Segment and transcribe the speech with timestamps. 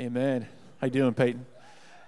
[0.00, 0.46] Amen.
[0.80, 1.44] How you doing, Peyton?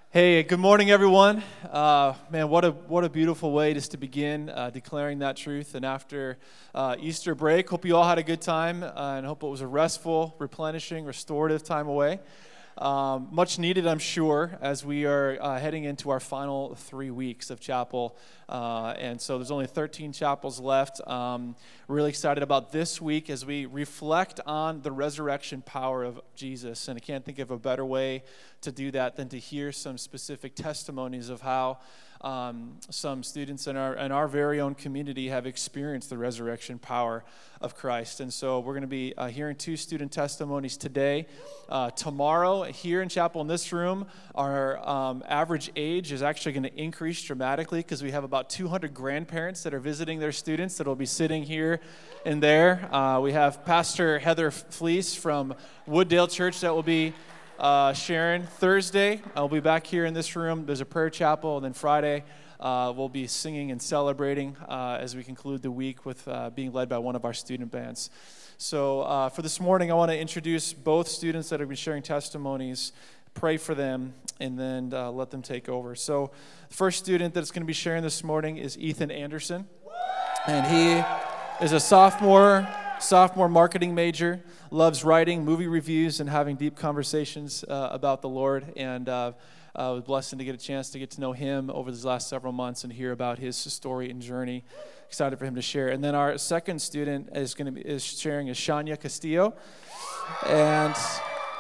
[0.09, 1.43] Hey, good morning, everyone.
[1.71, 5.75] Uh, man, what a what a beautiful way just to begin uh, declaring that truth.
[5.75, 6.39] And after
[6.75, 9.61] uh, Easter break, hope you all had a good time, uh, and hope it was
[9.61, 12.21] a restful, replenishing, restorative time away.
[12.79, 17.51] Um, much needed, I'm sure, as we are uh, heading into our final three weeks
[17.51, 18.17] of chapel.
[18.49, 21.07] Uh, and so there's only 13 chapels left.
[21.07, 21.55] Um,
[21.87, 26.89] really excited about this week as we reflect on the resurrection power of Jesus.
[26.89, 28.23] And I can't think of a better way
[28.63, 31.79] to do that than to hear some specific testimonies of how
[32.23, 37.25] um, some students in our, in our very own community have experienced the resurrection power
[37.61, 38.21] of Christ.
[38.21, 41.27] And so we're going to be uh, hearing two student testimonies today.
[41.69, 46.65] Uh, tomorrow, here in chapel in this room, our um, average age is actually going
[46.65, 50.87] to increase dramatically because we have about 200 grandparents that are visiting their students that
[50.87, 51.81] will be sitting here
[52.27, 52.89] and there.
[52.95, 55.55] Uh, we have Pastor Heather Fleece from
[55.89, 57.15] Wooddale Church that will be
[57.63, 58.43] uh, Sharon.
[58.43, 60.67] Thursday, I'll be back here in this room.
[60.67, 62.25] There's a prayer chapel, and then Friday,
[62.59, 66.73] uh, we'll be singing and celebrating uh, as we conclude the week with uh, being
[66.73, 68.11] led by one of our student bands.
[68.59, 72.03] So, uh, for this morning, I want to introduce both students that have been sharing
[72.03, 72.93] testimonies,
[73.35, 75.95] pray for them, and then uh, let them take over.
[75.95, 76.33] So,
[76.69, 79.69] the first student that's going to be sharing this morning is Ethan Anderson,
[80.49, 82.69] and he is a sophomore
[83.03, 88.73] sophomore marketing major, loves writing movie reviews and having deep conversations uh, about the Lord.
[88.77, 89.33] And uh,
[89.75, 92.29] uh, was blessed to get a chance to get to know him over these last
[92.29, 94.65] several months and hear about his story and journey.
[95.09, 95.89] Excited for him to share.
[95.89, 99.55] And then our second student is going to be is sharing is Shania Castillo,
[100.47, 100.95] and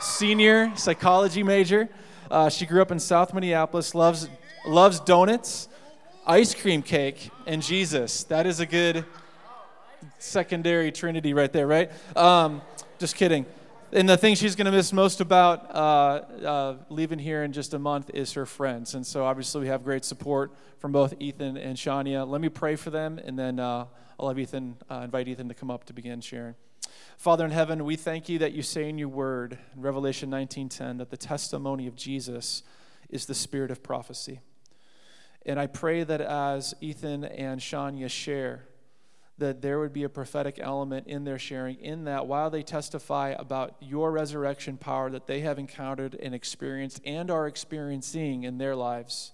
[0.00, 1.88] senior psychology major.
[2.30, 3.94] Uh, she grew up in South Minneapolis.
[3.94, 4.28] loves
[4.66, 5.68] loves donuts,
[6.26, 8.24] ice cream cake, and Jesus.
[8.24, 9.04] That is a good
[10.22, 11.90] secondary trinity right there, right?
[12.16, 12.62] Um,
[12.98, 13.44] just kidding.
[13.94, 15.74] And the thing she's going to miss most about uh,
[16.46, 18.94] uh, leaving here in just a month is her friends.
[18.94, 22.26] And so obviously we have great support from both Ethan and Shania.
[22.26, 23.84] Let me pray for them, and then uh,
[24.18, 26.54] I'll have Ethan uh, invite Ethan to come up to begin sharing.
[27.18, 30.98] Father in heaven, we thank you that you say in your word, in Revelation 19:10,
[30.98, 32.62] that the testimony of Jesus
[33.10, 34.40] is the spirit of prophecy.
[35.44, 38.64] And I pray that as Ethan and Shania share,
[39.38, 43.30] that there would be a prophetic element in their sharing, in that while they testify
[43.30, 48.76] about your resurrection power that they have encountered and experienced and are experiencing in their
[48.76, 49.32] lives,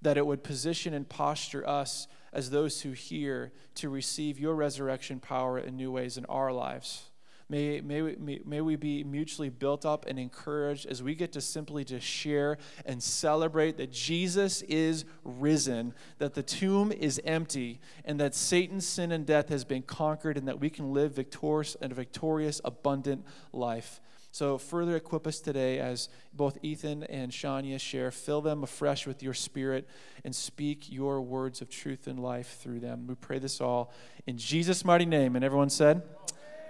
[0.00, 5.20] that it would position and posture us as those who hear to receive your resurrection
[5.20, 7.09] power in new ways in our lives.
[7.50, 11.40] May, may, we, may, we be mutually built up and encouraged as we get to
[11.40, 18.20] simply just share and celebrate that Jesus is risen, that the tomb is empty, and
[18.20, 21.90] that Satan's sin and death has been conquered, and that we can live victorious and
[21.90, 24.00] a victorious, abundant life.
[24.30, 28.12] So, further equip us today as both Ethan and Shania share.
[28.12, 29.88] Fill them afresh with your spirit
[30.24, 33.08] and speak your words of truth and life through them.
[33.08, 33.92] We pray this all
[34.28, 35.34] in Jesus' mighty name.
[35.34, 36.02] And everyone said,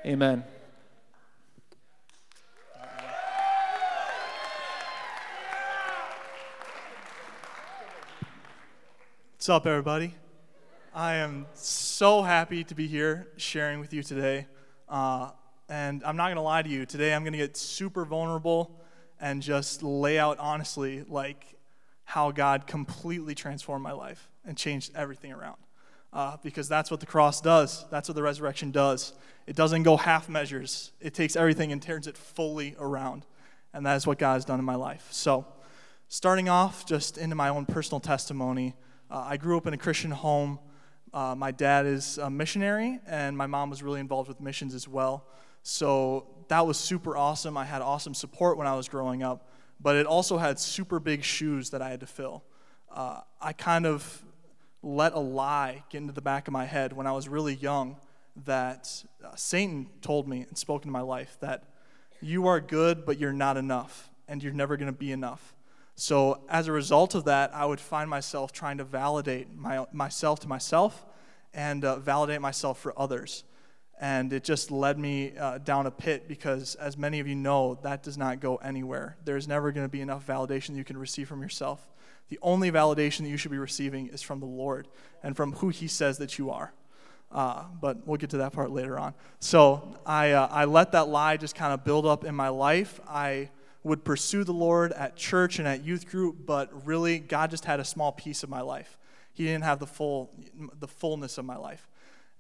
[0.07, 0.43] Amen.
[0.43, 0.60] Amen.
[9.41, 10.15] What's up, everybody?
[10.95, 14.47] I am so happy to be here sharing with you today.
[14.87, 15.31] Uh,
[15.67, 18.79] and I'm not going to lie to you, today I'm going to get super vulnerable
[19.19, 21.57] and just lay out honestly, like
[22.05, 25.57] how God completely transformed my life and changed everything around.
[26.13, 29.15] Uh, because that's what the cross does, that's what the resurrection does.
[29.47, 33.25] It doesn't go half measures, it takes everything and turns it fully around.
[33.73, 35.09] And that is what God has done in my life.
[35.11, 35.47] So,
[36.09, 38.75] starting off just into my own personal testimony.
[39.11, 40.61] Uh, I grew up in a Christian home.
[41.13, 44.87] Uh, my dad is a missionary, and my mom was really involved with missions as
[44.87, 45.27] well.
[45.65, 47.57] So that was super awesome.
[47.57, 49.49] I had awesome support when I was growing up,
[49.81, 52.45] but it also had super big shoes that I had to fill.
[52.89, 54.25] Uh, I kind of
[54.83, 57.97] let a lie get into the back of my head when I was really young
[58.45, 61.65] that uh, Satan told me and spoke into my life that
[62.21, 65.55] you are good, but you're not enough, and you're never going to be enough.
[66.01, 70.41] So, as a result of that, I would find myself trying to validate my, myself
[70.41, 71.05] to myself
[71.53, 73.45] and uh, validate myself for others.
[74.01, 77.79] And it just led me uh, down a pit because, as many of you know,
[77.83, 79.19] that does not go anywhere.
[79.27, 81.87] There's never going to be enough validation you can receive from yourself.
[82.31, 84.89] The only validation that you should be receiving is from the Lord
[85.23, 86.73] and from who He says that you are.
[87.31, 89.13] Uh, but we'll get to that part later on.
[89.39, 93.01] So I, uh, I let that lie just kind of build up in my life.
[93.07, 93.51] I
[93.83, 97.81] would pursue the Lord at church and at youth group, but really God just had
[97.81, 98.99] a small piece of my life.
[99.33, 100.31] He didn't have the full
[100.79, 101.87] the fullness of my life.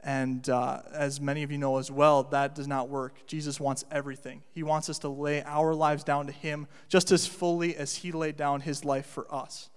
[0.03, 3.27] And uh, as many of you know as well, that does not work.
[3.27, 4.43] Jesus wants everything.
[4.51, 8.11] He wants us to lay our lives down to Him just as fully as He
[8.11, 9.69] laid down His life for us.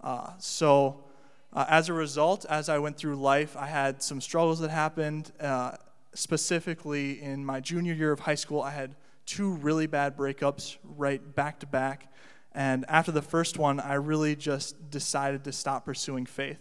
[0.00, 1.04] Uh, so,
[1.52, 5.30] uh, as a result, as I went through life, I had some struggles that happened.
[5.38, 5.72] Uh,
[6.14, 8.94] specifically, in my junior year of high school, I had
[9.30, 12.12] two really bad breakups right back to back.
[12.52, 16.58] And after the first one, I really just decided to stop pursuing faith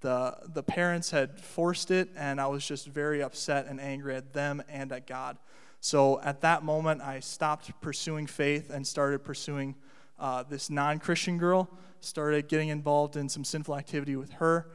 [0.00, 4.32] the, the parents had forced it, and I was just very upset and angry at
[4.32, 5.38] them and at God.
[5.80, 9.74] So at that moment, I stopped pursuing faith and started pursuing
[10.18, 11.68] uh, this non Christian girl,
[12.00, 14.70] started getting involved in some sinful activity with her.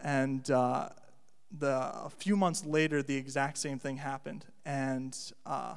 [0.00, 0.90] And uh,
[1.56, 4.44] the, a few months later, the exact same thing happened.
[4.64, 5.74] And uh,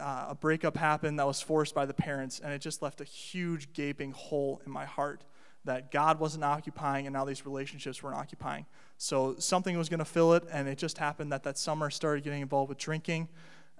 [0.00, 3.04] uh, a breakup happened that was forced by the parents, and it just left a
[3.04, 5.24] huge gaping hole in my heart
[5.66, 8.66] that God wasn't occupying and now these relationships weren't occupying.
[8.98, 11.90] So something was going to fill it, and it just happened that that summer I
[11.90, 13.28] started getting involved with drinking,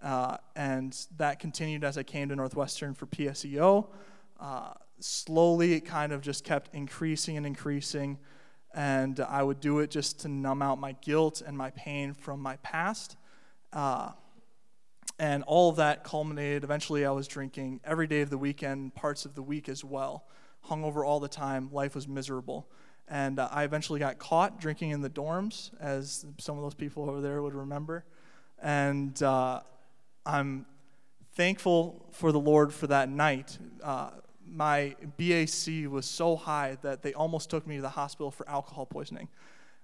[0.03, 3.87] uh, and that continued as I came to Northwestern for PSEO.
[4.39, 8.19] Uh, slowly, it kind of just kept increasing and increasing,
[8.75, 12.41] and I would do it just to numb out my guilt and my pain from
[12.41, 13.17] my past.
[13.73, 14.11] Uh,
[15.19, 16.65] and all of that culminated.
[16.65, 20.25] Eventually, I was drinking every day of the weekend, parts of the week as well
[20.69, 21.69] hungover all the time.
[21.73, 22.67] Life was miserable.
[23.09, 27.09] And uh, I eventually got caught drinking in the dorms, as some of those people
[27.09, 28.05] over there would remember.
[28.61, 29.61] And uh,
[30.25, 30.67] I'm
[31.35, 33.59] thankful for the Lord for that night.
[33.83, 34.11] Uh,
[34.45, 38.87] my BAC was so high that they almost took me to the hospital for alcohol
[38.87, 39.29] poisoning.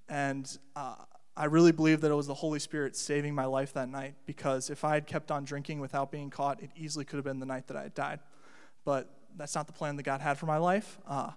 [0.08, 0.96] And uh,
[1.36, 4.68] I really believe that it was the Holy Spirit saving my life that night because
[4.68, 7.46] if I had kept on drinking without being caught, it easily could have been the
[7.46, 8.20] night that I had died.
[8.84, 10.98] But that's not the plan that God had for my life.
[11.06, 11.30] Uh,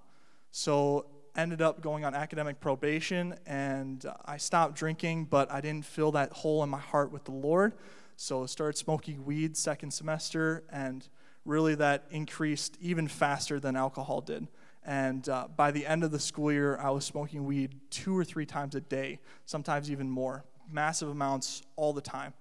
[0.52, 1.06] so
[1.36, 6.32] ended up going on academic probation and I stopped drinking, but I didn't fill that
[6.32, 7.74] hole in my heart with the Lord.
[8.18, 11.06] So I started smoking weed second semester, and
[11.44, 14.48] really that increased even faster than alcohol did.
[14.86, 18.24] And uh, by the end of the school year, I was smoking weed two or
[18.24, 22.34] three times a day, sometimes even more, massive amounts all the time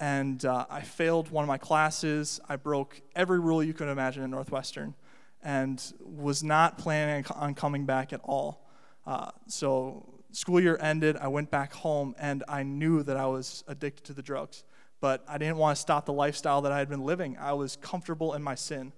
[0.00, 2.40] and uh, I failed one of my classes.
[2.48, 4.94] I broke every rule you could imagine in Northwestern
[5.42, 8.68] and was not planning on coming back at all.
[9.06, 13.64] Uh, so, school year ended, I went back home, and I knew that I was
[13.66, 14.64] addicted to the drugs.
[15.00, 17.36] But I didn't want to stop the lifestyle that I had been living.
[17.38, 18.92] I was comfortable in my sin.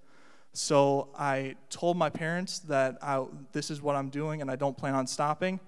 [0.52, 4.76] So I told my parents that I, this is what I'm doing and I don't
[4.76, 5.61] plan on stopping.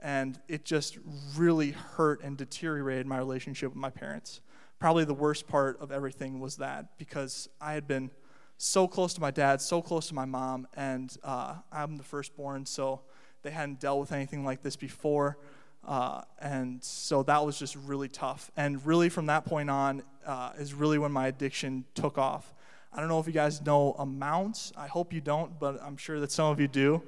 [0.00, 0.98] And it just
[1.36, 4.40] really hurt and deteriorated my relationship with my parents
[4.80, 8.10] probably the worst part of everything was that because I had been
[8.56, 12.66] so close to my dad, so close to my mom, and uh, I'm the firstborn,
[12.66, 13.02] so
[13.42, 15.38] they hadn't dealt with anything like this before.
[15.86, 18.50] Uh, and so that was just really tough.
[18.56, 22.52] And really, from that point on, uh, is really when my addiction took off.
[22.92, 24.72] I don't know if you guys know amounts.
[24.76, 27.02] I hope you don't, but I'm sure that some of you do.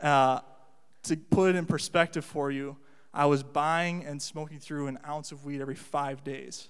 [0.00, 0.40] Uh,
[1.04, 2.76] to put it in perspective for you,
[3.12, 6.68] I was buying and smoking through an ounce of weed every five days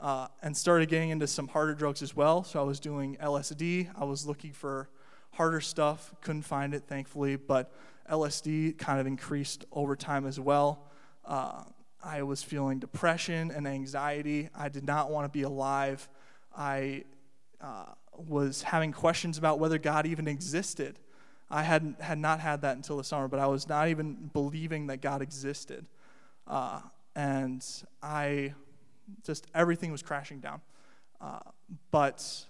[0.00, 2.44] uh, and started getting into some harder drugs as well.
[2.44, 3.88] So I was doing LSD.
[3.98, 4.88] I was looking for
[5.32, 7.72] harder stuff, couldn't find it, thankfully, but
[8.10, 10.86] LSD kind of increased over time as well.
[11.24, 11.64] Uh,
[12.02, 14.48] I was feeling depression and anxiety.
[14.54, 16.08] I did not want to be alive.
[16.56, 17.04] I
[17.60, 17.86] uh,
[18.16, 20.98] was having questions about whether God even existed.
[21.50, 24.86] I hadn't, had not had that until the summer, but I was not even believing
[24.88, 25.86] that God existed.
[26.46, 26.80] Uh,
[27.16, 27.64] and
[28.02, 28.54] I
[29.24, 30.60] just everything was crashing down.
[31.20, 31.40] Uh,
[31.90, 32.46] but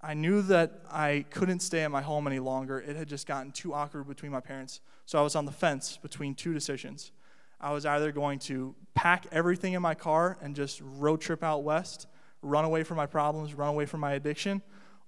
[0.00, 2.78] I knew that I couldn't stay at my home any longer.
[2.78, 4.80] It had just gotten too awkward between my parents.
[5.06, 7.12] So I was on the fence between two decisions.
[7.60, 11.64] I was either going to pack everything in my car and just road trip out
[11.64, 12.06] west,
[12.42, 14.62] run away from my problems, run away from my addiction,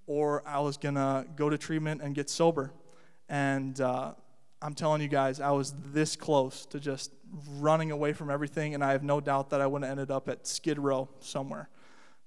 [0.07, 2.71] or I was going to go to treatment and get sober.
[3.27, 4.13] And uh,
[4.61, 7.13] I'm telling you guys, I was this close to just
[7.59, 10.27] running away from everything, and I have no doubt that I would have ended up
[10.27, 11.69] at Skid Row somewhere,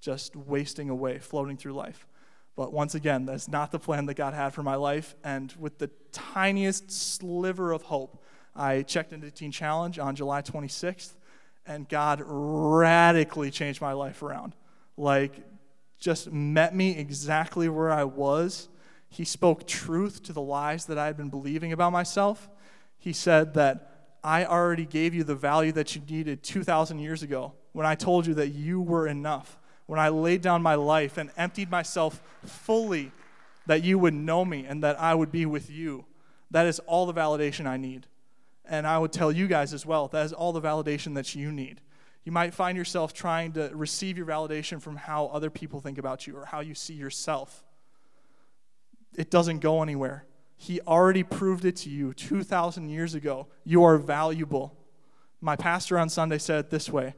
[0.01, 2.07] just wasting away, floating through life.
[2.55, 5.15] But once again, that's not the plan that God had for my life.
[5.25, 8.23] And with the tiniest sliver of hope,
[8.55, 11.15] I checked into Teen Challenge on July 26th,
[11.67, 14.55] and God radically changed my life around.
[14.97, 15.35] Like,
[15.99, 18.69] just met me exactly where I was
[19.13, 22.49] he spoke truth to the lies that I had been believing about myself.
[22.99, 27.53] He said that I already gave you the value that you needed 2,000 years ago
[27.73, 31.31] when I told you that you were enough, when I laid down my life and
[31.37, 33.13] emptied myself fully,
[33.67, 36.07] that you would know me and that I would be with you.
[36.51, 38.07] That is all the validation I need.
[38.65, 41.53] And I would tell you guys as well, that is all the validation that you
[41.53, 41.83] need.
[42.25, 46.27] You might find yourself trying to receive your validation from how other people think about
[46.27, 47.65] you or how you see yourself.
[49.17, 50.25] It doesn't go anywhere.
[50.57, 53.49] He already proved it to you 2,000 years ago.
[53.65, 54.77] You are valuable.
[55.41, 57.15] My pastor on Sunday said it this way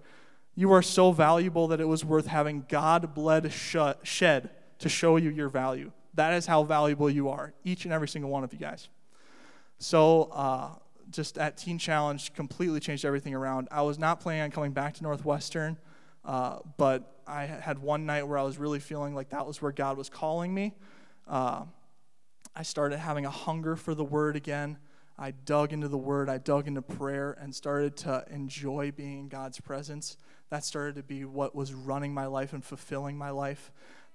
[0.54, 5.28] You are so valuable that it was worth having God blood shed to show you
[5.28, 5.92] your value.
[6.14, 8.88] That is how valuable you are, each and every single one of you guys.
[9.78, 10.70] So, uh,
[11.10, 13.68] just at Teen Challenge, completely changed everything around.
[13.70, 15.78] I was not planning on coming back to Northwestern,
[16.24, 19.72] uh, but I had one night where I was really feeling like that was where
[19.72, 20.74] God was calling me.
[21.26, 21.64] Uh,
[22.54, 24.78] I started having a hunger for the Word again.
[25.18, 29.28] I dug into the Word, I dug into prayer, and started to enjoy being in
[29.28, 30.16] God's presence.
[30.50, 33.72] That started to be what was running my life and fulfilling my life.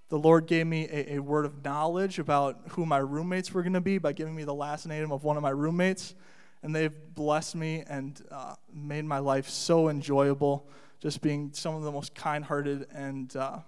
[0.10, 3.74] The Lord gave me a, a word of knowledge about who my roommates were going
[3.74, 6.15] to be by giving me the last name of one of my roommates.
[6.61, 10.67] And they've blessed me and uh, made my life so enjoyable,
[10.99, 13.59] just being some of the most kind hearted and uh,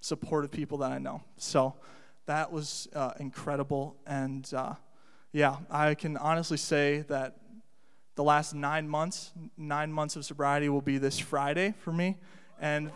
[0.00, 1.22] supportive people that I know.
[1.36, 1.74] So
[2.26, 3.96] that was uh, incredible.
[4.06, 4.74] And uh,
[5.32, 7.36] yeah, I can honestly say that
[8.14, 12.18] the last nine months, nine months of sobriety will be this Friday for me.
[12.60, 12.90] And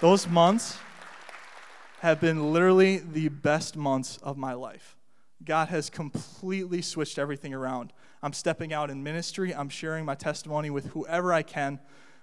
[0.00, 0.78] those months
[2.00, 4.93] have been literally the best months of my life.
[5.44, 7.92] God has completely switched everything around.
[8.22, 11.80] I'm stepping out in ministry, I'm sharing my testimony with whoever I can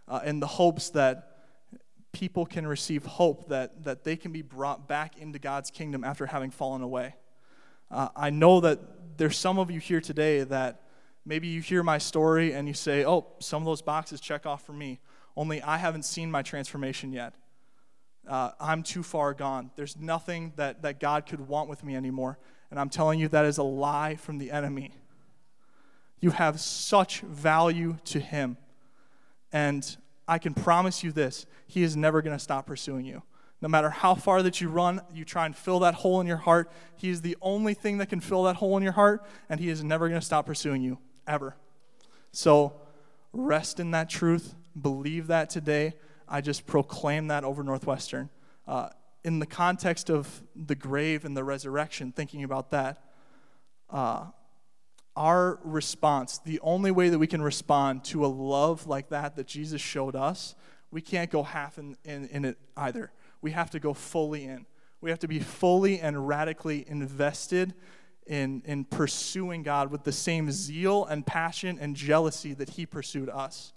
[0.07, 1.27] uh, in the hopes that
[2.11, 6.25] people can receive hope that, that they can be brought back into God's kingdom after
[6.25, 7.15] having fallen away.
[7.89, 10.81] Uh, I know that there's some of you here today that
[11.25, 14.65] maybe you hear my story and you say, oh, some of those boxes check off
[14.65, 14.99] for me,
[15.37, 17.35] only I haven't seen my transformation yet.
[18.27, 19.71] Uh, I'm too far gone.
[19.75, 22.37] There's nothing that, that God could want with me anymore.
[22.71, 24.91] And I'm telling you, that is a lie from the enemy.
[26.21, 28.57] You have such value to Him.
[29.51, 29.97] And
[30.27, 33.23] I can promise you this He is never going to stop pursuing you.
[33.61, 36.37] No matter how far that you run, you try and fill that hole in your
[36.37, 36.71] heart.
[36.95, 39.69] He is the only thing that can fill that hole in your heart, and He
[39.69, 40.97] is never going to stop pursuing you,
[41.27, 41.55] ever.
[42.31, 42.73] So
[43.33, 44.55] rest in that truth.
[44.79, 45.93] Believe that today.
[46.27, 48.29] I just proclaim that over Northwestern.
[48.65, 48.89] Uh,
[49.23, 53.03] in the context of the grave and the resurrection, thinking about that,
[53.89, 54.25] uh,
[55.15, 59.47] our response, the only way that we can respond to a love like that that
[59.47, 60.55] Jesus showed us,
[60.89, 63.11] we can't go half in, in, in it either.
[63.41, 64.65] We have to go fully in.
[65.01, 67.73] We have to be fully and radically invested
[68.27, 73.29] in, in pursuing God with the same zeal and passion and jealousy that He pursued
[73.29, 73.73] us.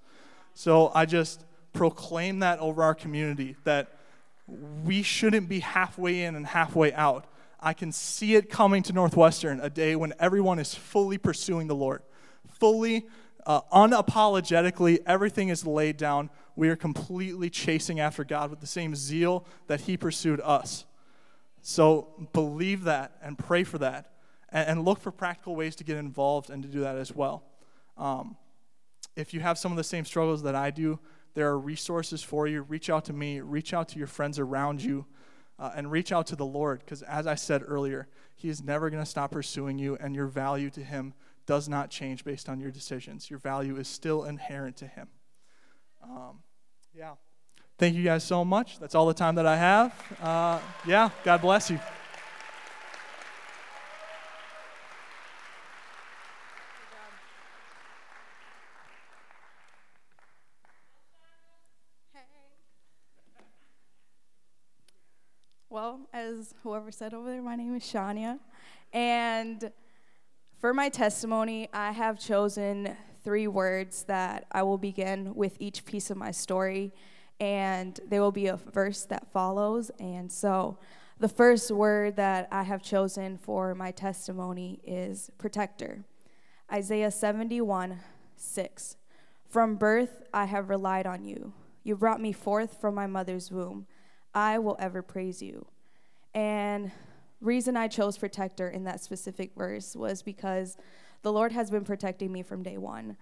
[0.53, 3.99] So I just proclaim that over our community that
[4.47, 7.27] we shouldn't be halfway in and halfway out.
[7.61, 11.75] I can see it coming to Northwestern, a day when everyone is fully pursuing the
[11.75, 12.03] Lord,
[12.61, 13.07] fully,
[13.47, 16.31] uh, unapologetically, everything is laid down.
[16.57, 20.85] We are completely chasing after God with the same zeal that He pursued us.
[21.63, 24.13] So believe that and pray for that,
[24.51, 27.45] and, and look for practical ways to get involved and to do that as well.
[27.97, 28.37] Um,
[29.17, 30.99] if you have some of the same struggles that I do,
[31.35, 32.62] there are resources for you.
[32.62, 35.07] Reach out to me, reach out to your friends around you
[35.59, 38.91] uh, and reach out to the Lord because, as I said earlier, He is never
[38.91, 41.14] going to stop pursuing you, and your value to Him
[41.47, 43.31] does not change based on your decisions.
[43.31, 45.09] Your value is still inherent to Him.
[46.03, 46.38] Um,
[46.95, 47.14] yeah.
[47.76, 48.79] Thank you guys so much.
[48.79, 49.93] That's all the time that I have.
[50.23, 51.81] Uh, yeah, God bless you.
[65.75, 66.03] Well,
[66.35, 68.38] as whoever said over there, my name is Shania.
[68.93, 69.71] And
[70.59, 76.11] for my testimony, I have chosen three words that I will begin with each piece
[76.11, 76.93] of my story.
[77.41, 79.91] And there will be a verse that follows.
[80.00, 80.79] And so
[81.19, 86.05] the first word that I have chosen for my testimony is protector.
[86.73, 88.00] Isaiah 71
[88.37, 88.97] 6.
[89.49, 91.53] From birth I have relied on you.
[91.85, 93.87] You brought me forth from my mother's womb.
[94.35, 95.67] I will ever praise you.
[96.35, 96.91] And
[97.41, 100.76] reason I chose protector in that specific verse was because
[101.23, 103.17] the Lord has been protecting me from day one.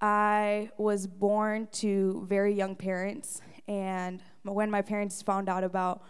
[0.00, 6.02] I was born to very young parents, and when my parents found out about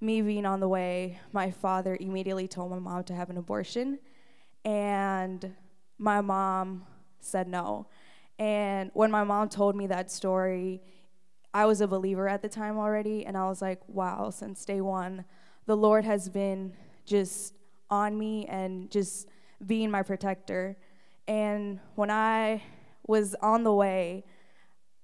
[0.00, 3.98] me being on the way, my father immediately told my mom to have an abortion,
[4.64, 5.54] and
[5.98, 6.84] my mom
[7.20, 7.86] said no.
[8.38, 10.82] And when my mom told me that story,
[11.52, 14.80] I was a believer at the time already, and I was like, wow, since day
[14.80, 15.24] one,
[15.66, 16.72] the Lord has been
[17.04, 17.54] just
[17.90, 19.28] on me and just
[19.66, 20.76] being my protector.
[21.28, 22.62] And when I
[23.06, 24.24] was on the way,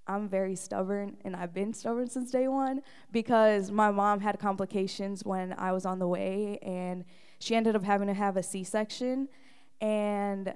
[0.07, 2.81] I'm very stubborn, and I've been stubborn since day one
[3.13, 7.05] because my mom had complications when I was on the way, and
[7.41, 9.29] she ended up having to have a C section.
[9.83, 10.55] And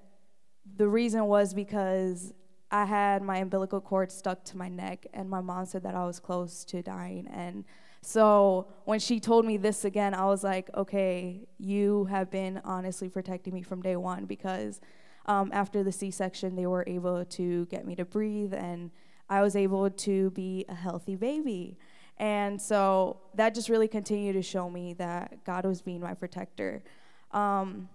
[0.76, 2.32] the reason was because
[2.70, 6.06] I had my umbilical cord stuck to my neck, and my mom said that I
[6.06, 7.28] was close to dying.
[7.30, 7.66] And
[8.02, 13.08] so when she told me this again, I was like, okay, you have been honestly
[13.08, 14.80] protecting me from day one because
[15.26, 18.90] um, after the C section, they were able to get me to breathe, and
[19.30, 21.78] I was able to be a healthy baby.
[22.18, 26.82] And so that just really continued to show me that God was being my protector.
[27.30, 27.88] Um,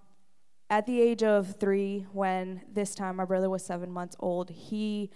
[0.69, 5.11] at the age of three, when this time my brother was seven months old, he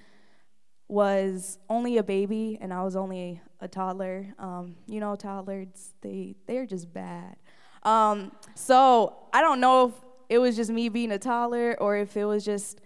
[0.92, 4.36] was only a baby and I was only a toddler.
[4.38, 7.38] Um, you know, toddlers, they, they're just bad.
[7.84, 9.94] Um, so I don't know if
[10.28, 12.82] it was just me being a toddler or if it was just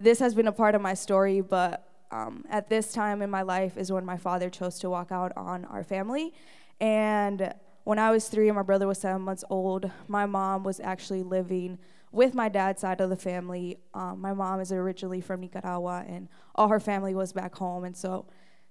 [0.00, 3.42] this has been a part of my story, but um, at this time in my
[3.42, 6.32] life is when my father chose to walk out on our family.
[6.80, 7.52] And
[7.82, 11.24] when I was three and my brother was seven months old, my mom was actually
[11.24, 11.78] living
[12.12, 13.78] with my dad's side of the family.
[13.94, 17.84] Um, my mom is originally from Nicaragua, and all her family was back home.
[17.84, 18.26] And so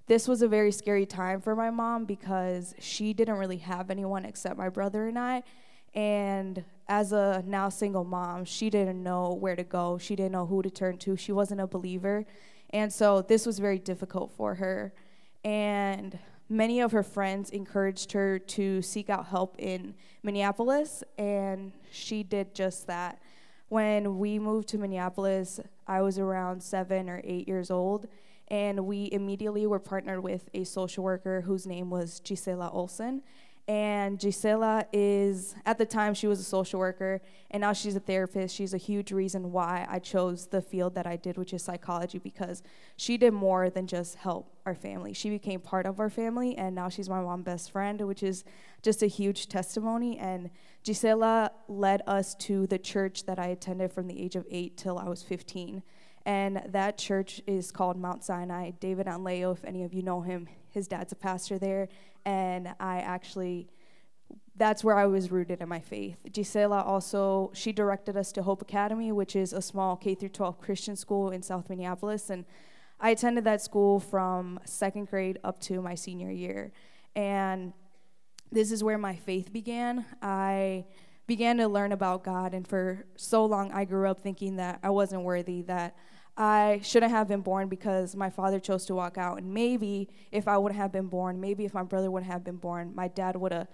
[0.07, 4.25] this was a very scary time for my mom because she didn't really have anyone
[4.25, 5.43] except my brother and I.
[5.93, 9.97] And as a now single mom, she didn't know where to go.
[9.97, 11.15] She didn't know who to turn to.
[11.15, 12.25] She wasn't a believer.
[12.71, 14.93] And so this was very difficult for her.
[15.43, 16.19] And
[16.49, 19.93] many of her friends encouraged her to seek out help in
[20.23, 23.21] Minneapolis, and she did just that.
[23.69, 28.07] When we moved to Minneapolis, I was around seven or eight years old,
[28.47, 33.21] and we immediately were partnered with a social worker whose name was Gisela Olson.
[33.69, 37.21] And Gisela is, at the time, she was a social worker,
[37.51, 38.55] and now she's a therapist.
[38.55, 42.17] She's a huge reason why I chose the field that I did, which is psychology,
[42.17, 42.63] because
[42.97, 45.13] she did more than just help our family.
[45.13, 48.43] She became part of our family, and now she's my mom's best friend, which is
[48.81, 50.17] just a huge testimony.
[50.17, 50.49] And
[50.83, 54.97] Gisela led us to the church that I attended from the age of eight till
[54.97, 55.83] I was 15.
[56.25, 58.71] And that church is called Mount Sinai.
[58.71, 61.87] David Anleo, if any of you know him, his dad's a pastor there
[62.25, 63.69] and I actually
[64.55, 66.17] that's where I was rooted in my faith.
[66.31, 70.59] Gisela also she directed us to Hope Academy, which is a small K through 12
[70.59, 72.45] Christian school in South Minneapolis, and
[72.99, 76.73] I attended that school from second grade up to my senior year,
[77.15, 77.73] and
[78.51, 80.05] this is where my faith began.
[80.21, 80.85] I
[81.27, 84.89] began to learn about God, and for so long I grew up thinking that I
[84.89, 85.95] wasn't worthy, that
[86.39, 89.39] I shouldn't have been born because my father chose to walk out.
[89.39, 92.55] And maybe if I wouldn't have been born, maybe if my brother wouldn't have been
[92.55, 93.67] born, my dad would have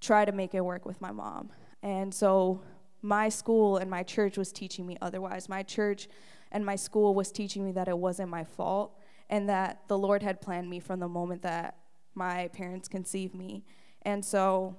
[0.00, 1.50] tried to make it work with my mom.
[1.82, 2.60] And so
[3.00, 5.48] my school and my church was teaching me otherwise.
[5.48, 6.08] My church
[6.52, 8.98] and my school was teaching me that it wasn't my fault
[9.30, 11.76] and that the Lord had planned me from the moment that
[12.14, 13.64] my parents conceived me.
[14.02, 14.76] And so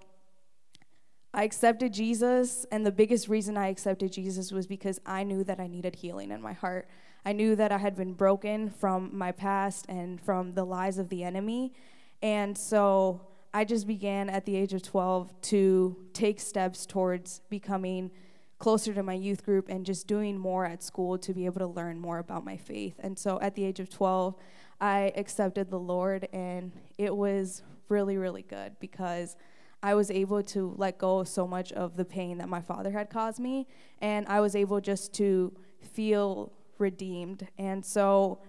[1.34, 5.62] I accepted Jesus, and the biggest reason I accepted Jesus was because I knew that
[5.62, 6.90] I needed healing in my heart.
[7.26, 11.10] I knew that I had been broken from my past and from the lies of
[11.10, 11.74] the enemy.
[12.22, 13.22] And so
[13.54, 18.12] I just began at the age of 12 to take steps towards becoming
[18.58, 21.68] closer to my youth group and just doing more at school to be able to
[21.68, 22.96] learn more about my faith.
[23.00, 24.36] And so at the age of 12,
[24.80, 29.36] I accepted the Lord, and it was really, really good because
[29.84, 32.92] I was able to let go of so much of the pain that my father
[32.92, 33.68] had caused me,
[34.00, 36.52] and I was able just to feel
[36.82, 37.48] redeemed.
[37.58, 38.40] And so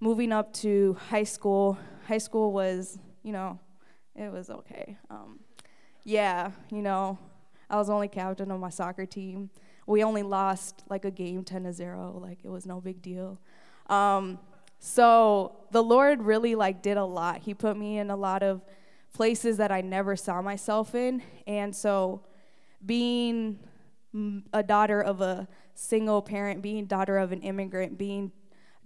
[0.00, 3.60] moving up to high school, high school was, you know,
[4.16, 4.96] it was okay.
[5.10, 5.40] Um,
[6.04, 7.18] yeah, you know,
[7.70, 9.50] I was only captain of my soccer team.
[9.86, 13.38] We only lost like a game 10 to 0, like it was no big deal.
[13.88, 14.38] Um,
[14.78, 17.40] so the Lord really like did a lot.
[17.42, 18.62] He put me in a lot of
[19.12, 21.22] places that I never saw myself in.
[21.46, 22.22] And so
[22.84, 23.58] being
[24.52, 28.32] a daughter of a single parent, being daughter of an immigrant, being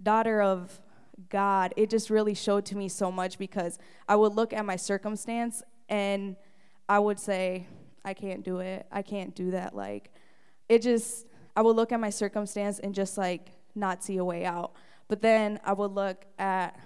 [0.01, 0.81] daughter of
[1.29, 4.75] God, it just really showed to me so much because I would look at my
[4.75, 6.35] circumstance and
[6.87, 7.67] I would say,
[8.03, 8.87] I can't do it.
[8.91, 9.75] I can't do that.
[9.75, 10.11] Like,
[10.67, 14.45] it just, I would look at my circumstance and just like not see a way
[14.45, 14.73] out.
[15.07, 16.79] But then I would look at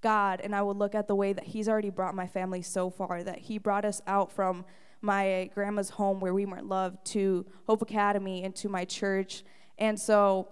[0.00, 2.90] God and I would look at the way that He's already brought my family so
[2.90, 4.64] far, that He brought us out from
[5.02, 9.44] my grandma's home where we weren't loved to Hope Academy and to my church.
[9.78, 10.48] And so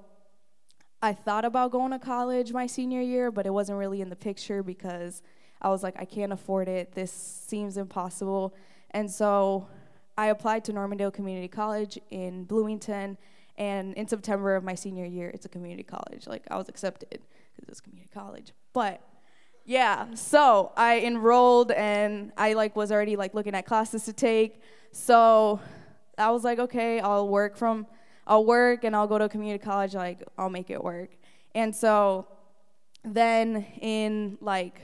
[1.02, 4.16] I thought about going to college my senior year, but it wasn't really in the
[4.16, 5.22] picture because
[5.60, 6.92] I was like, I can't afford it.
[6.92, 8.54] This seems impossible.
[8.92, 9.68] And so
[10.16, 13.18] I applied to Normandale Community College in Bloomington,
[13.58, 16.28] And in September of my senior year, it's a community college.
[16.28, 17.20] Like I was accepted
[17.56, 18.52] because it's community college.
[18.72, 19.02] But
[19.68, 24.62] yeah, so I enrolled and I like was already like looking at classes to take.
[24.92, 25.60] So
[26.16, 27.86] I was like, okay, I'll work from,
[28.26, 29.92] I'll work and I'll go to community college.
[29.92, 31.10] Like I'll make it work.
[31.54, 32.28] And so
[33.04, 34.80] then in like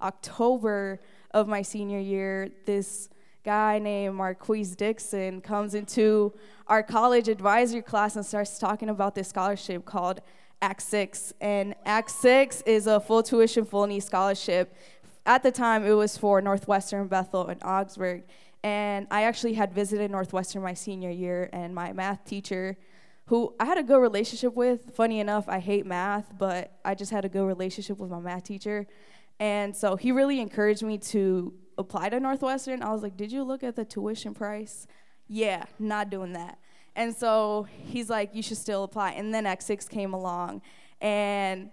[0.00, 1.00] October
[1.32, 3.08] of my senior year, this
[3.44, 6.32] guy named Marquise Dixon comes into
[6.68, 10.20] our college advisory class and starts talking about this scholarship called
[10.62, 11.34] Act 6.
[11.40, 14.74] And Act 6 is a full tuition, full need scholarship.
[15.26, 18.22] At the time, it was for Northwestern, Bethel, and Augsburg.
[18.62, 22.76] And I actually had visited Northwestern my senior year, and my math teacher,
[23.26, 27.10] who I had a good relationship with, funny enough, I hate math, but I just
[27.10, 28.86] had a good relationship with my math teacher.
[29.40, 32.82] And so he really encouraged me to apply to Northwestern.
[32.82, 34.86] I was like, Did you look at the tuition price?
[35.26, 36.58] Yeah, not doing that.
[36.94, 39.12] And so he's like, You should still apply.
[39.12, 40.62] And then Act 6 came along.
[41.00, 41.70] And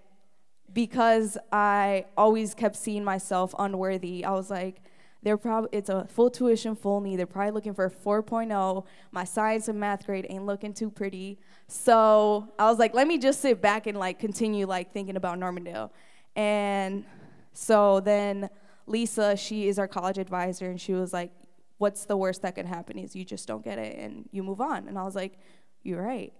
[0.74, 4.82] because I always kept seeing myself unworthy, I was like,
[5.22, 7.18] they're probably it's a full tuition, full need.
[7.18, 8.86] They're probably looking for a 4.0.
[9.12, 11.40] My science and math grade ain't looking too pretty.
[11.68, 15.38] So I was like, let me just sit back and like continue like thinking about
[15.38, 15.92] Normandale.
[16.36, 17.04] And
[17.52, 18.50] so then
[18.88, 21.32] Lisa, she is our college advisor, and she was like,
[21.80, 24.62] What's the worst that can happen is you just don't get it and you move
[24.62, 24.88] on.
[24.88, 25.40] And I was like,
[25.82, 26.32] You're right.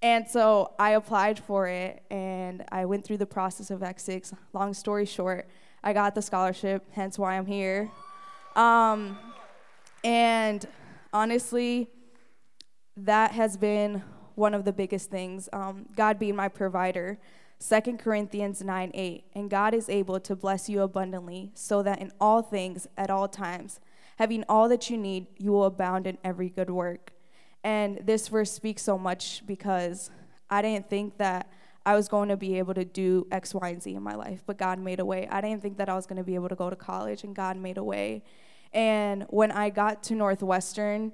[0.00, 4.34] And so I applied for it and I went through the process of Act 6.
[4.52, 5.48] Long story short,
[5.82, 7.90] I got the scholarship, hence why I'm here.
[8.56, 9.18] Um,
[10.02, 10.66] and
[11.12, 11.88] honestly,
[12.96, 14.02] that has been
[14.34, 15.48] one of the biggest things.
[15.52, 17.18] Um, God being my provider.
[17.66, 19.24] 2 Corinthians 9 8.
[19.34, 23.28] And God is able to bless you abundantly, so that in all things, at all
[23.28, 23.80] times,
[24.16, 27.12] having all that you need, you will abound in every good work.
[27.62, 30.10] And this verse speaks so much because
[30.50, 31.50] I didn't think that
[31.86, 34.42] I was going to be able to do X, Y, and Z in my life,
[34.46, 35.28] but God made a way.
[35.30, 37.34] I didn't think that I was going to be able to go to college, and
[37.34, 38.22] God made a way.
[38.72, 41.12] And when I got to Northwestern,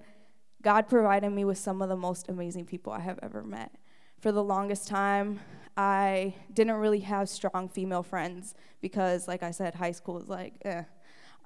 [0.62, 3.72] God provided me with some of the most amazing people I have ever met.
[4.20, 5.40] For the longest time,
[5.76, 10.54] I didn't really have strong female friends because, like I said, high school is like,
[10.64, 10.84] eh.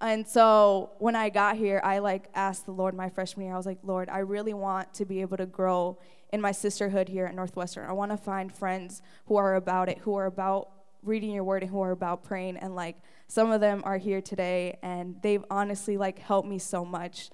[0.04, 3.54] And so when I got here, I like asked the Lord my freshman year.
[3.54, 5.98] I was like, Lord, I really want to be able to grow
[6.30, 7.88] in my sisterhood here at Northwestern.
[7.88, 10.68] I want to find friends who are about it, who are about
[11.02, 12.58] reading your word and who are about praying.
[12.58, 12.96] And like
[13.28, 17.30] some of them are here today, and they've honestly like helped me so much.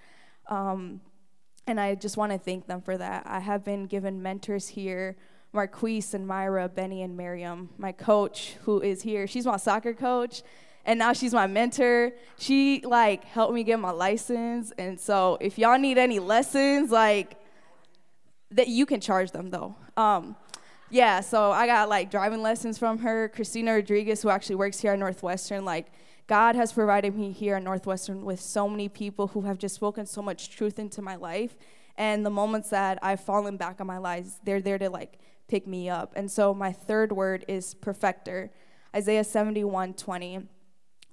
[0.47, 1.01] Um,
[1.67, 3.27] and I just want to thank them for that.
[3.27, 5.17] I have been given mentors here
[5.53, 9.27] Marquise and Myra, Benny and Miriam, my coach who is here.
[9.27, 10.45] She's my soccer coach
[10.85, 12.13] and now she's my mentor.
[12.39, 14.73] She like helped me get my license.
[14.79, 17.37] And so if y'all need any lessons, like
[18.51, 19.75] that you can charge them though.
[19.97, 20.37] Um,
[20.91, 23.29] yeah, so I got like driving lessons from her.
[23.29, 25.87] Christina Rodriguez, who actually works here at Northwestern, like
[26.27, 30.07] God has provided me here at Northwestern with so many people who have just spoken
[30.07, 31.57] so much truth into my life.
[31.97, 35.67] And the moments that I've fallen back on my lies, they're there to like pick
[35.67, 36.13] me up.
[36.17, 38.51] And so my third word is perfecter.
[38.95, 40.49] Isaiah 71 20.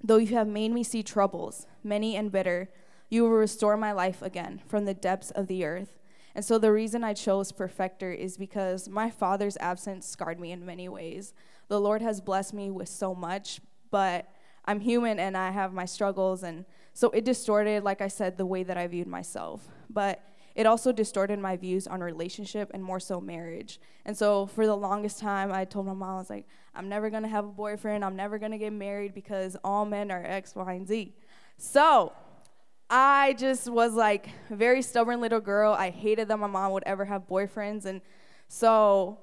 [0.02, 2.70] Though you have made me see troubles, many and bitter,
[3.10, 5.98] you will restore my life again from the depths of the earth.
[6.34, 10.64] And so the reason I chose perfecter is because my father's absence scarred me in
[10.64, 11.34] many ways.
[11.68, 14.28] The Lord has blessed me with so much, but
[14.64, 16.42] I'm human and I have my struggles.
[16.42, 19.66] And so it distorted, like I said, the way that I viewed myself.
[19.90, 20.22] But
[20.58, 23.78] it also distorted my views on relationship and more so marriage.
[24.04, 27.10] And so for the longest time, I told my mom, I was like, I'm never
[27.10, 28.04] gonna have a boyfriend.
[28.04, 31.14] I'm never gonna get married because all men are X, Y, and Z.
[31.58, 32.12] So
[32.90, 35.74] I just was like a very stubborn little girl.
[35.74, 37.84] I hated that my mom would ever have boyfriends.
[37.84, 38.00] And
[38.48, 39.20] so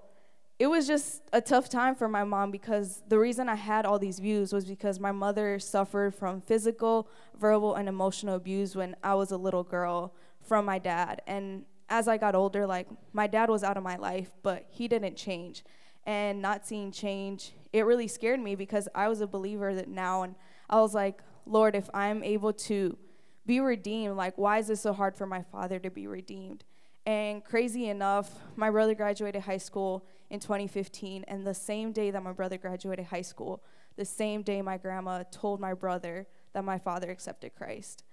[0.58, 4.00] it was just a tough time for my mom because the reason I had all
[4.00, 9.16] these views was because my mother suffered from physical, verbal, and emotional abuse when I
[9.16, 10.14] was a little girl
[10.46, 11.22] from my dad.
[11.28, 14.88] And as I got older, like my dad was out of my life, but he
[14.88, 15.64] didn't change.
[16.06, 20.22] And not seeing change, it really scared me because I was a believer that now,
[20.24, 20.36] and
[20.70, 22.98] I was like, Lord, if I'm able to
[23.46, 26.64] be redeemed, like, why is it so hard for my father to be redeemed?
[27.06, 32.24] And crazy enough, my brother graduated high school in 2015, and the same day that
[32.24, 33.64] my brother graduated high school,
[33.96, 38.04] the same day my grandma told my brother that my father accepted Christ.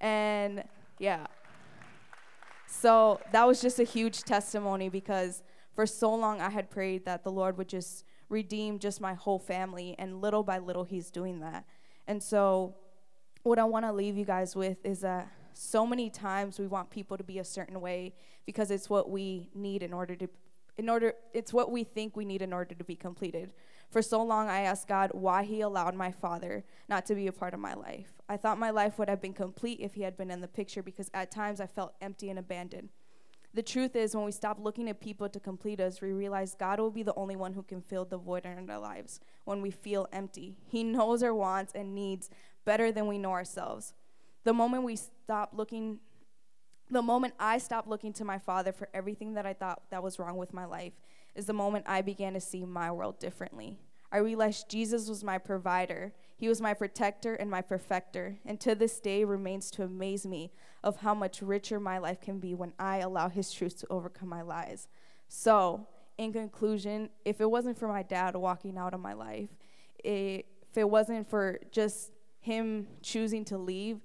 [0.00, 0.64] And
[0.98, 1.26] yeah,
[2.72, 5.42] so that was just a huge testimony because
[5.74, 9.38] for so long I had prayed that the Lord would just redeem just my whole
[9.38, 11.64] family, and little by little He's doing that.
[12.08, 12.74] And so,
[13.42, 16.88] what I want to leave you guys with is that so many times we want
[16.90, 18.14] people to be a certain way
[18.46, 20.28] because it's what we need in order to
[20.76, 23.52] in order it's what we think we need in order to be completed.
[23.90, 27.32] For so long I asked God why he allowed my father not to be a
[27.32, 28.14] part of my life.
[28.28, 30.82] I thought my life would have been complete if he had been in the picture
[30.82, 32.88] because at times I felt empty and abandoned.
[33.54, 36.80] The truth is, when we stop looking at people to complete us, we realize God
[36.80, 39.70] will be the only one who can fill the void in our lives when we
[39.70, 40.56] feel empty.
[40.64, 42.30] He knows our wants and needs
[42.64, 43.92] better than we know ourselves.
[44.44, 46.00] The moment we stop looking
[46.92, 50.18] the moment I stopped looking to my father for everything that I thought that was
[50.18, 50.92] wrong with my life
[51.34, 53.78] is the moment I began to see my world differently.
[54.12, 56.12] I realized Jesus was my provider.
[56.36, 60.52] He was my protector and my perfecter, and to this day remains to amaze me
[60.84, 64.28] of how much richer my life can be when I allow his truth to overcome
[64.28, 64.86] my lies.
[65.28, 65.86] So,
[66.18, 69.48] in conclusion, if it wasn't for my dad walking out of my life,
[70.04, 70.44] if
[70.76, 74.00] it wasn't for just him choosing to leave,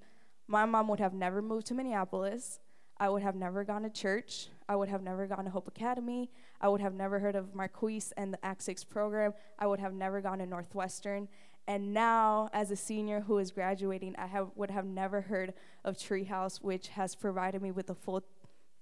[0.46, 2.60] my mom would have never moved to Minneapolis.
[3.00, 4.48] I would have never gone to church.
[4.68, 6.30] I would have never gone to Hope Academy.
[6.60, 9.32] I would have never heard of Marquise and the Act 6 program.
[9.58, 11.28] I would have never gone to Northwestern.
[11.68, 15.96] And now, as a senior who is graduating, I have, would have never heard of
[15.96, 18.24] Treehouse, which has provided me with a full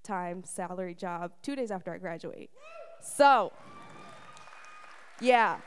[0.02, 2.50] time salary job two days after I graduate.
[3.02, 3.52] So,
[5.20, 5.58] yeah,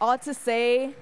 [0.00, 0.94] all to say,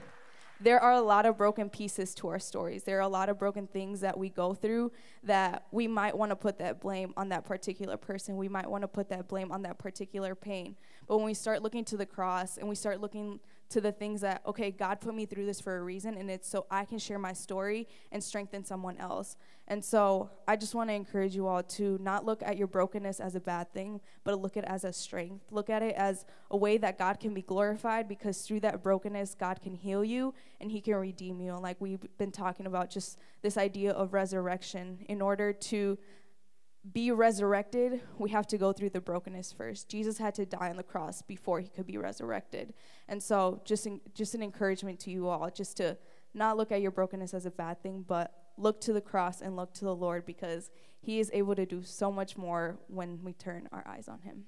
[0.60, 2.84] there are a lot of broken pieces to our stories.
[2.84, 6.30] There are a lot of broken things that we go through that we might want
[6.30, 8.36] to put that blame on that particular person.
[8.36, 10.76] We might want to put that blame on that particular pain.
[11.06, 13.40] But when we start looking to the cross and we start looking
[13.70, 16.48] to the things that, okay, God put me through this for a reason, and it's
[16.48, 19.36] so I can share my story and strengthen someone else.
[19.66, 23.18] And so I just want to encourage you all to not look at your brokenness
[23.18, 25.46] as a bad thing, but look at it as a strength.
[25.50, 29.34] Look at it as a way that God can be glorified because through that brokenness,
[29.34, 31.54] God can heal you and He can redeem you.
[31.54, 34.98] And like we've been talking about, just this idea of resurrection.
[35.08, 35.98] In order to
[36.92, 39.88] be resurrected, we have to go through the brokenness first.
[39.88, 42.74] Jesus had to die on the cross before he could be resurrected.
[43.08, 45.96] And so, just in, just an encouragement to you all, just to
[46.34, 49.56] not look at your brokenness as a bad thing, but look to the cross and
[49.56, 50.70] look to the Lord because
[51.00, 54.44] he is able to do so much more when we turn our eyes on him.